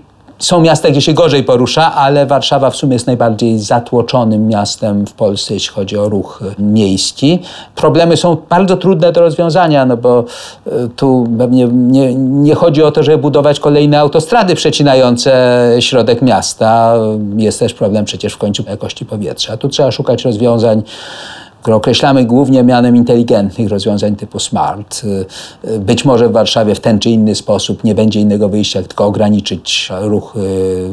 są 0.41 0.61
miasta, 0.61 0.91
gdzie 0.91 1.01
się 1.01 1.13
gorzej 1.13 1.45
porusza, 1.45 1.95
ale 1.95 2.27
Warszawa 2.27 2.71
w 2.71 2.77
sumie 2.77 2.93
jest 2.93 3.07
najbardziej 3.07 3.59
zatłoczonym 3.59 4.49
miastem 4.49 5.07
w 5.07 5.13
Polsce, 5.13 5.55
jeśli 5.55 5.75
chodzi 5.75 5.99
o 5.99 6.09
ruch 6.09 6.41
miejski. 6.59 7.39
Problemy 7.75 8.17
są 8.17 8.37
bardzo 8.49 8.77
trudne 8.77 9.13
do 9.13 9.21
rozwiązania, 9.21 9.87
no 9.87 9.97
bo 9.97 10.25
e, 10.67 10.71
tu 10.97 11.27
pewnie 11.39 11.69
nie, 11.73 12.15
nie 12.15 12.55
chodzi 12.55 12.83
o 12.83 12.91
to, 12.91 13.03
żeby 13.03 13.19
budować 13.19 13.61
kolejne 13.61 14.01
autostrady 14.01 14.55
przecinające 14.55 15.31
środek 15.81 16.23
miasta. 16.23 16.95
Jest 17.37 17.59
też 17.59 17.75
problem 17.75 18.05
przecież 18.05 18.33
w 18.33 18.39
końcu 18.39 18.63
jakości 18.69 19.05
powietrza. 19.07 19.57
Tu 19.57 19.69
trzeba 19.69 19.91
szukać 19.91 20.25
rozwiązań 20.25 20.83
które 21.63 21.77
określamy 21.77 22.25
głównie 22.25 22.63
mianem 22.63 22.97
inteligentnych 22.97 23.69
rozwiązań 23.69 24.17
typu 24.17 24.39
smart. 24.39 25.05
Y, 25.05 25.27
y, 25.71 25.79
być 25.79 26.05
może 26.05 26.29
w 26.29 26.33
Warszawie 26.33 26.75
w 26.75 26.81
ten 26.81 26.99
czy 26.99 27.11
inny 27.11 27.35
sposób 27.35 27.85
nie 27.85 27.95
będzie 27.95 28.21
innego 28.21 28.49
wyjścia, 28.49 28.83
tylko 28.83 29.05
ograniczyć 29.07 29.89
ruch 30.01 30.35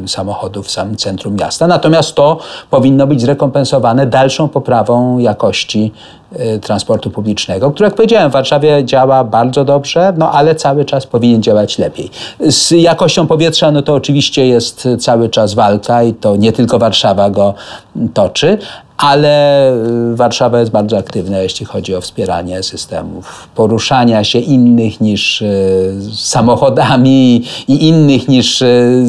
y, 0.04 0.08
samochodów 0.08 0.66
w 0.66 0.70
samym 0.70 0.96
centrum 0.96 1.36
miasta. 1.36 1.66
Natomiast 1.66 2.14
to 2.14 2.38
powinno 2.70 3.06
być 3.06 3.20
zrekompensowane 3.20 4.06
dalszą 4.06 4.48
poprawą 4.48 5.18
jakości 5.18 5.92
transportu 6.62 7.10
publicznego, 7.10 7.70
który, 7.70 7.86
jak 7.86 7.94
powiedziałem, 7.94 8.30
w 8.30 8.32
Warszawie 8.32 8.84
działa 8.84 9.24
bardzo 9.24 9.64
dobrze, 9.64 10.12
no 10.16 10.32
ale 10.32 10.54
cały 10.54 10.84
czas 10.84 11.06
powinien 11.06 11.42
działać 11.42 11.78
lepiej. 11.78 12.10
Z 12.40 12.70
jakością 12.70 13.26
powietrza, 13.26 13.70
no 13.70 13.82
to 13.82 13.94
oczywiście 13.94 14.46
jest 14.46 14.88
cały 14.98 15.28
czas 15.28 15.54
walka 15.54 16.02
i 16.02 16.14
to 16.14 16.36
nie 16.36 16.52
tylko 16.52 16.78
Warszawa 16.78 17.30
go 17.30 17.54
toczy, 18.14 18.58
ale 18.98 19.72
y, 20.12 20.16
Warszawa 20.16 20.60
jest 20.60 20.72
bardzo 20.72 20.98
aktywna, 20.98 21.38
jeśli 21.38 21.66
chodzi 21.66 21.94
o 21.94 22.00
wspieranie 22.00 22.62
systemów 22.62 23.48
poruszania 23.54 24.24
się 24.24 24.38
innych 24.38 25.00
niż 25.00 25.42
y, 25.42 25.96
samochodami 26.16 27.44
i 27.68 27.88
innych 27.88 28.28
niż 28.28 28.62
y, 28.62 29.04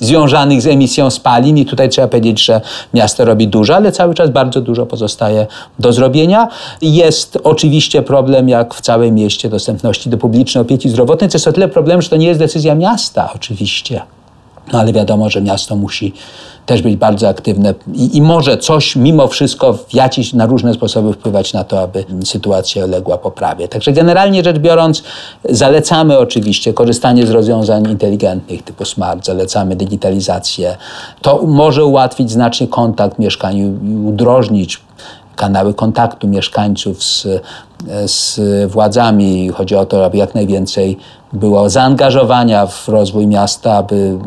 związanych 0.00 0.62
z 0.62 0.66
emisją 0.66 1.10
spalin. 1.10 1.58
I 1.58 1.64
tutaj 1.64 1.88
trzeba 1.88 2.08
powiedzieć, 2.08 2.44
że 2.44 2.60
miasto 2.94 3.24
robi 3.24 3.48
dużo, 3.48 3.76
ale 3.76 3.92
cały 3.92 4.14
czas 4.14 4.30
bardzo 4.30 4.60
dużo 4.60 4.86
pozostaje 4.86 5.46
do 5.78 5.92
zrobienia. 5.92 6.48
Jest 6.82 7.38
oczywiście 7.44 8.02
problem, 8.02 8.48
jak 8.48 8.74
w 8.74 8.80
całym 8.80 9.14
mieście, 9.14 9.48
dostępności 9.48 10.10
do 10.10 10.18
publicznej 10.18 10.62
opieki 10.62 10.88
zdrowotnej, 10.88 11.30
co 11.30 11.36
jest 11.36 11.48
o 11.48 11.52
tyle 11.52 11.68
problem, 11.68 12.02
że 12.02 12.08
to 12.08 12.16
nie 12.16 12.26
jest 12.26 12.40
decyzja 12.40 12.74
miasta 12.74 13.30
oczywiście. 13.34 14.02
No 14.72 14.78
ale 14.78 14.92
wiadomo, 14.92 15.30
że 15.30 15.42
miasto 15.42 15.76
musi 15.76 16.12
też 16.66 16.82
być 16.82 16.96
bardzo 16.96 17.28
aktywne 17.28 17.74
i, 17.94 18.16
i 18.16 18.22
może 18.22 18.58
coś 18.58 18.96
mimo 18.96 19.28
wszystko 19.28 19.72
w 19.72 19.94
jakiś, 19.94 20.32
na 20.32 20.46
różne 20.46 20.74
sposoby 20.74 21.12
wpływać 21.12 21.52
na 21.52 21.64
to, 21.64 21.80
aby 21.80 22.04
sytuacja 22.24 22.84
uległa 22.84 23.18
poprawie. 23.18 23.68
Także 23.68 23.92
generalnie 23.92 24.44
rzecz 24.44 24.58
biorąc, 24.58 25.02
zalecamy 25.48 26.18
oczywiście 26.18 26.72
korzystanie 26.72 27.26
z 27.26 27.30
rozwiązań 27.30 27.90
inteligentnych 27.90 28.62
typu 28.62 28.84
smart, 28.84 29.26
zalecamy 29.26 29.76
digitalizację. 29.76 30.76
To 31.22 31.42
może 31.46 31.84
ułatwić 31.84 32.30
znacznie 32.30 32.68
kontakt 32.68 33.18
mieszkaniu 33.18 33.78
i 33.84 33.96
udrożnić 34.06 34.80
kanały 35.36 35.74
kontaktu 35.74 36.28
mieszkańców 36.28 37.04
z, 37.04 37.26
z 38.06 38.40
władzami. 38.70 39.48
Chodzi 39.48 39.76
o 39.76 39.86
to, 39.86 40.04
aby 40.04 40.16
jak 40.16 40.34
najwięcej 40.34 40.96
było 41.32 41.70
zaangażowania 41.70 42.66
w 42.66 42.88
rozwój 42.88 43.26
miasta, 43.26 43.72
aby 43.72 44.18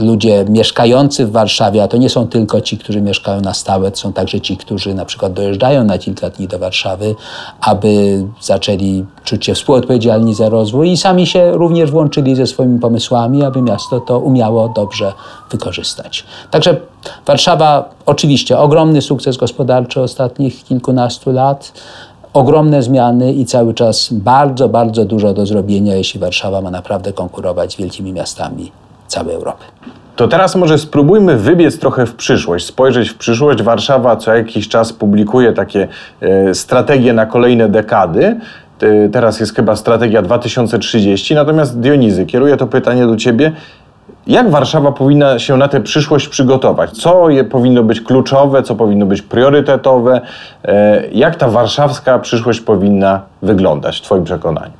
ludzie 0.00 0.44
mieszkający 0.48 1.26
w 1.26 1.32
Warszawie, 1.32 1.82
a 1.82 1.88
to 1.88 1.96
nie 1.96 2.08
są 2.08 2.28
tylko 2.28 2.60
ci, 2.60 2.78
którzy 2.78 3.00
mieszkają 3.00 3.40
na 3.40 3.54
stałe, 3.54 3.90
to 3.90 3.96
są 3.96 4.12
także 4.12 4.40
ci, 4.40 4.56
którzy 4.56 4.94
na 4.94 5.04
przykład 5.04 5.32
dojeżdżają 5.32 5.84
na 5.84 5.98
kilka 5.98 6.30
dni 6.30 6.48
do 6.48 6.58
Warszawy, 6.58 7.14
aby 7.60 8.24
zaczęli 8.40 9.04
czuć 9.24 9.46
się 9.46 9.54
współodpowiedzialni 9.54 10.34
za 10.34 10.48
rozwój 10.48 10.90
i 10.90 10.96
sami 10.96 11.26
się 11.26 11.52
również 11.52 11.90
włączyli 11.90 12.36
ze 12.36 12.46
swoimi 12.46 12.78
pomysłami, 12.78 13.44
aby 13.44 13.62
miasto 13.62 14.00
to 14.00 14.18
umiało 14.18 14.68
dobrze 14.68 15.12
wykorzystać. 15.50 16.24
Także 16.50 16.80
Warszawa 17.26 17.90
oczywiście 18.06 18.58
ogromny 18.58 19.02
sukces 19.02 19.36
gospodarczy 19.36 20.00
ostatnich 20.00 20.64
kilkunastu 20.64 21.32
lat 21.32 21.72
ogromne 22.38 22.82
zmiany 22.82 23.32
i 23.32 23.46
cały 23.46 23.74
czas 23.74 24.08
bardzo, 24.12 24.68
bardzo 24.68 25.04
dużo 25.04 25.34
do 25.34 25.46
zrobienia, 25.46 25.96
jeśli 25.96 26.20
Warszawa 26.20 26.60
ma 26.60 26.70
naprawdę 26.70 27.12
konkurować 27.12 27.72
z 27.72 27.76
wielkimi 27.76 28.12
miastami 28.12 28.72
całej 29.06 29.34
Europy. 29.34 29.64
To 30.16 30.28
teraz 30.28 30.56
może 30.56 30.78
spróbujmy 30.78 31.36
wybiec 31.36 31.78
trochę 31.78 32.06
w 32.06 32.14
przyszłość, 32.14 32.66
spojrzeć 32.66 33.10
w 33.10 33.14
przyszłość. 33.14 33.62
Warszawa 33.62 34.16
co 34.16 34.34
jakiś 34.34 34.68
czas 34.68 34.92
publikuje 34.92 35.52
takie 35.52 35.88
e, 36.20 36.54
strategie 36.54 37.12
na 37.12 37.26
kolejne 37.26 37.68
dekady. 37.68 38.36
Teraz 39.12 39.40
jest 39.40 39.54
chyba 39.54 39.76
strategia 39.76 40.22
2030. 40.22 41.34
Natomiast 41.34 41.80
Dionizy, 41.80 42.26
kieruję 42.26 42.56
to 42.56 42.66
pytanie 42.66 43.06
do 43.06 43.16
Ciebie. 43.16 43.52
Jak 44.28 44.50
Warszawa 44.50 44.92
powinna 44.92 45.38
się 45.38 45.56
na 45.56 45.68
tę 45.68 45.80
przyszłość 45.80 46.28
przygotować? 46.28 46.90
Co 46.90 47.30
je 47.30 47.44
powinno 47.44 47.82
być 47.82 48.00
kluczowe, 48.00 48.62
co 48.62 48.74
powinno 48.74 49.06
być 49.06 49.22
priorytetowe? 49.22 50.20
E, 50.64 51.02
jak 51.12 51.36
ta 51.36 51.48
warszawska 51.48 52.18
przyszłość 52.18 52.60
powinna 52.60 53.22
wyglądać 53.42 53.98
w 53.98 54.02
Twoim 54.02 54.24
przekonaniu? 54.24 54.77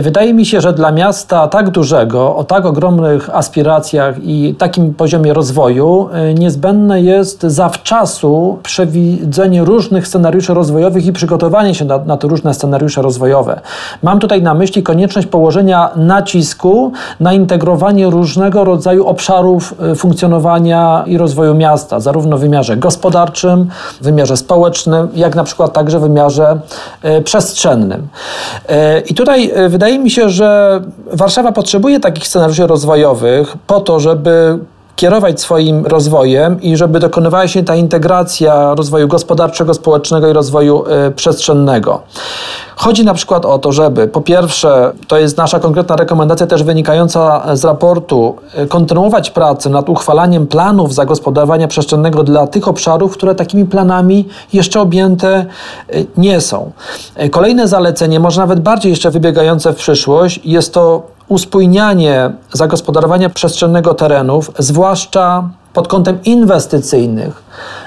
Wydaje 0.00 0.34
mi 0.34 0.46
się, 0.46 0.60
że 0.60 0.72
dla 0.72 0.92
miasta 0.92 1.48
tak 1.48 1.70
dużego, 1.70 2.36
o 2.36 2.44
tak 2.44 2.66
ogromnych 2.66 3.36
aspiracjach 3.36 4.14
i 4.24 4.54
takim 4.58 4.94
poziomie 4.94 5.32
rozwoju, 5.32 6.08
y, 6.30 6.34
niezbędne 6.34 7.02
jest 7.02 7.42
zawczasu 7.42 8.58
przewidzenie 8.62 9.64
różnych 9.64 10.08
scenariuszy 10.08 10.54
rozwojowych 10.54 11.06
i 11.06 11.12
przygotowanie 11.12 11.74
się 11.74 11.84
na, 11.84 11.98
na 11.98 12.16
te 12.16 12.28
różne 12.28 12.54
scenariusze 12.54 13.02
rozwojowe. 13.02 13.60
Mam 14.02 14.18
tutaj 14.18 14.42
na 14.42 14.54
myśli 14.54 14.82
konieczność 14.82 15.26
położenia 15.26 15.90
nacisku 15.96 16.92
na 17.20 17.32
integrowanie 17.32 18.06
różnego 18.06 18.64
rodzaju 18.64 19.06
obszarów 19.06 19.74
y, 19.92 19.94
funkcjonowania 19.94 21.04
i 21.06 21.18
rozwoju 21.18 21.54
miasta, 21.54 22.00
zarówno 22.00 22.38
w 22.38 22.40
wymiarze 22.40 22.76
gospodarczym, 22.76 23.68
w 24.00 24.04
wymiarze 24.04 24.36
społecznym, 24.36 25.08
jak 25.14 25.34
na 25.34 25.44
przykład 25.44 25.72
także 25.72 25.98
w 25.98 26.02
wymiarze 26.02 26.60
y, 27.04 27.22
przestrzennym. 27.22 28.08
I 29.06 29.14
tutaj 29.14 29.52
wydaje 29.68 29.81
mi 29.90 30.10
się, 30.10 30.28
że 30.28 30.80
Warszawa 31.12 31.52
potrzebuje 31.52 32.00
takich 32.00 32.28
scenariuszy 32.28 32.66
rozwojowych 32.66 33.54
po 33.66 33.80
to, 33.80 34.00
żeby 34.00 34.58
kierować 34.96 35.40
swoim 35.40 35.86
rozwojem 35.86 36.62
i 36.62 36.76
żeby 36.76 37.00
dokonywała 37.00 37.48
się 37.48 37.62
ta 37.62 37.74
integracja 37.74 38.74
rozwoju 38.74 39.08
gospodarczego, 39.08 39.74
społecznego 39.74 40.28
i 40.28 40.32
rozwoju 40.32 40.84
y, 41.08 41.10
przestrzennego. 41.10 42.02
Chodzi 42.76 43.04
na 43.04 43.14
przykład 43.14 43.46
o 43.46 43.58
to, 43.58 43.72
żeby 43.72 44.08
po 44.08 44.20
pierwsze, 44.20 44.92
to 45.08 45.18
jest 45.18 45.36
nasza 45.36 45.60
konkretna 45.60 45.96
rekomendacja 45.96 46.46
też 46.46 46.62
wynikająca 46.62 47.42
z 47.56 47.64
raportu, 47.64 48.36
y, 48.58 48.66
kontynuować 48.66 49.30
pracę 49.30 49.70
nad 49.70 49.88
uchwalaniem 49.88 50.46
planów 50.46 50.94
zagospodarowania 50.94 51.68
przestrzennego 51.68 52.22
dla 52.22 52.46
tych 52.46 52.68
obszarów, 52.68 53.12
które 53.12 53.34
takimi 53.34 53.64
planami 53.64 54.28
jeszcze 54.52 54.80
objęte 54.80 55.46
y, 55.94 56.06
nie 56.16 56.40
są. 56.40 56.72
Kolejne 57.30 57.68
zalecenie, 57.68 58.20
może 58.20 58.40
nawet 58.40 58.60
bardziej 58.60 58.90
jeszcze 58.90 59.10
wybiegające 59.10 59.72
w 59.72 59.76
przyszłość, 59.76 60.40
jest 60.44 60.74
to 60.74 61.02
uspójnianie 61.32 62.30
zagospodarowania 62.52 63.30
przestrzennego 63.30 63.94
terenów, 63.94 64.50
zwłaszcza 64.58 65.48
pod 65.72 65.88
kątem 65.88 66.18
inwestycyjnych, 66.24 67.42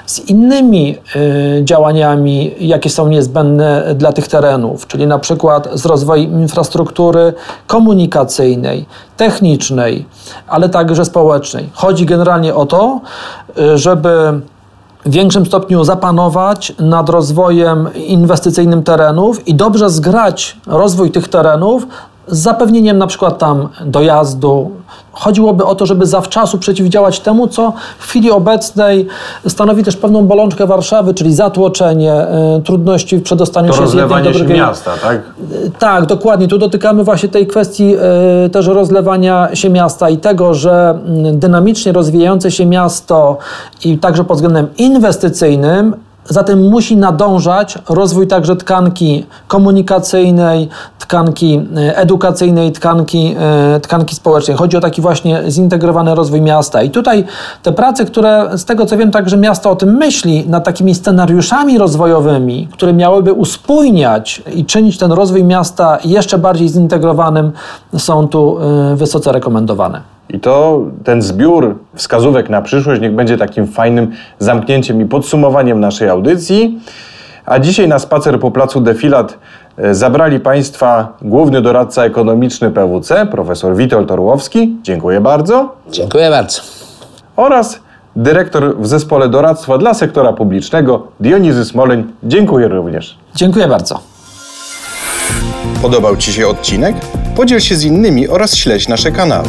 z 0.06 0.18
innymi 0.18 0.98
y, 1.16 1.64
działaniami, 1.64 2.54
jakie 2.60 2.90
są 2.90 3.08
niezbędne 3.08 3.94
dla 3.94 4.12
tych 4.12 4.28
terenów, 4.28 4.86
czyli 4.86 5.06
na 5.06 5.18
przykład 5.18 5.68
z 5.72 5.86
rozwojem 5.86 6.40
infrastruktury 6.40 7.32
komunikacyjnej, 7.66 8.86
technicznej, 9.16 10.06
ale 10.48 10.68
także 10.68 11.04
społecznej. 11.04 11.70
Chodzi 11.72 12.06
generalnie 12.06 12.54
o 12.54 12.66
to, 12.66 13.00
y, 13.58 13.78
żeby 13.78 14.40
w 15.04 15.10
większym 15.10 15.46
stopniu 15.46 15.84
zapanować 15.84 16.72
nad 16.78 17.08
rozwojem 17.08 17.88
inwestycyjnym 17.94 18.82
terenów 18.82 19.48
i 19.48 19.54
dobrze 19.54 19.90
zgrać 19.90 20.56
rozwój 20.66 21.10
tych 21.10 21.28
terenów 21.28 21.86
z 22.28 22.38
zapewnieniem 22.38 22.98
na 22.98 23.06
przykład 23.06 23.38
tam 23.38 23.68
dojazdu. 23.86 24.70
Chodziłoby 25.12 25.64
o 25.64 25.74
to, 25.74 25.86
żeby 25.86 26.06
zawczasu 26.06 26.58
przeciwdziałać 26.58 27.20
temu, 27.20 27.48
co 27.48 27.72
w 27.98 28.04
chwili 28.04 28.30
obecnej 28.30 29.06
stanowi 29.48 29.84
też 29.84 29.96
pewną 29.96 30.26
bolączkę 30.26 30.66
Warszawy, 30.66 31.14
czyli 31.14 31.34
zatłoczenie, 31.34 32.26
y, 32.58 32.62
trudności 32.62 33.16
w 33.16 33.22
przedostaniu 33.22 33.72
to 33.72 33.78
się 33.78 33.88
z 33.88 33.94
jednej 33.94 34.22
do 34.22 34.30
drugiej. 34.30 34.58
miasta, 34.58 34.90
tak? 35.02 35.16
Y, 35.16 35.70
tak, 35.78 36.06
dokładnie. 36.06 36.48
Tu 36.48 36.58
dotykamy 36.58 37.04
właśnie 37.04 37.28
tej 37.28 37.46
kwestii 37.46 37.94
y, 38.46 38.50
też 38.50 38.66
rozlewania 38.66 39.48
się 39.54 39.70
miasta 39.70 40.10
i 40.10 40.18
tego, 40.18 40.54
że 40.54 40.98
dynamicznie 41.32 41.92
rozwijające 41.92 42.50
się 42.50 42.66
miasto 42.66 43.38
i 43.84 43.98
także 43.98 44.24
pod 44.24 44.36
względem 44.36 44.68
inwestycyjnym 44.78 46.05
za 46.28 46.44
tym 46.44 46.68
musi 46.68 46.96
nadążać 46.96 47.78
rozwój 47.88 48.26
także 48.26 48.56
tkanki 48.56 49.26
komunikacyjnej, 49.48 50.68
tkanki 50.98 51.60
e, 51.76 51.96
edukacyjnej, 51.96 52.72
tkanki, 52.72 53.34
e, 53.38 53.80
tkanki 53.80 54.14
społecznej. 54.14 54.56
Chodzi 54.56 54.76
o 54.76 54.80
taki 54.80 55.02
właśnie 55.02 55.42
zintegrowany 55.48 56.14
rozwój 56.14 56.40
miasta. 56.40 56.82
I 56.82 56.90
tutaj 56.90 57.24
te 57.62 57.72
prace, 57.72 58.04
które 58.04 58.58
z 58.58 58.64
tego 58.64 58.86
co 58.86 58.96
wiem, 58.96 59.10
także 59.10 59.36
miasto 59.36 59.70
o 59.70 59.76
tym 59.76 59.96
myśli, 59.96 60.44
nad 60.48 60.64
takimi 60.64 60.94
scenariuszami 60.94 61.78
rozwojowymi, 61.78 62.68
które 62.72 62.92
miałyby 62.92 63.32
uspójniać 63.32 64.42
i 64.54 64.64
czynić 64.64 64.98
ten 64.98 65.12
rozwój 65.12 65.44
miasta 65.44 65.98
jeszcze 66.04 66.38
bardziej 66.38 66.68
zintegrowanym, 66.68 67.52
są 67.98 68.28
tu 68.28 68.58
e, 68.60 68.96
wysoce 68.96 69.32
rekomendowane. 69.32 70.15
I 70.28 70.40
to 70.40 70.82
ten 71.04 71.22
zbiór 71.22 71.78
wskazówek 71.94 72.50
na 72.50 72.62
przyszłość 72.62 73.00
niech 73.00 73.14
będzie 73.14 73.38
takim 73.38 73.66
fajnym 73.66 74.10
zamknięciem 74.38 75.00
i 75.00 75.04
podsumowaniem 75.04 75.80
naszej 75.80 76.08
audycji. 76.08 76.80
A 77.46 77.58
dzisiaj 77.58 77.88
na 77.88 77.98
spacer 77.98 78.40
po 78.40 78.50
placu 78.50 78.80
Defilat 78.80 79.38
e, 79.78 79.94
zabrali 79.94 80.40
Państwa 80.40 81.16
główny 81.22 81.62
doradca 81.62 82.04
ekonomiczny 82.04 82.70
PWC, 82.70 83.26
profesor 83.26 83.76
Witold 83.76 84.10
Orłowski. 84.10 84.76
Dziękuję 84.82 85.20
bardzo. 85.20 85.74
Dziękuję 85.90 86.30
bardzo. 86.30 86.60
Oraz 87.36 87.80
dyrektor 88.16 88.76
w 88.78 88.86
zespole 88.86 89.28
doradztwa 89.28 89.78
dla 89.78 89.94
sektora 89.94 90.32
publicznego 90.32 91.06
Dionizy 91.20 91.64
Smoleń. 91.64 92.04
Dziękuję 92.22 92.68
również. 92.68 93.18
Dziękuję 93.34 93.68
bardzo. 93.68 94.00
Podobał 95.82 96.16
Ci 96.16 96.32
się 96.32 96.48
odcinek? 96.48 96.96
Podziel 97.36 97.60
się 97.60 97.74
z 97.74 97.84
innymi 97.84 98.28
oraz 98.28 98.56
śledź 98.56 98.88
nasze 98.88 99.10
kanały. 99.10 99.48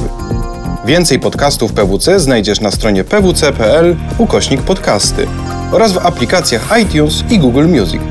Więcej 0.87 1.19
podcastów 1.19 1.73
PWC 1.73 2.19
znajdziesz 2.19 2.61
na 2.61 2.71
stronie 2.71 3.03
pwc.pl 3.03 3.95
ukośnik 4.17 4.61
podcasty 4.61 5.27
oraz 5.71 5.93
w 5.93 5.97
aplikacjach 5.97 6.69
iTunes 6.81 7.23
i 7.29 7.39
Google 7.39 7.65
Music. 7.65 8.01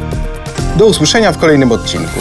Do 0.78 0.86
usłyszenia 0.86 1.32
w 1.32 1.38
kolejnym 1.38 1.72
odcinku. 1.72 2.20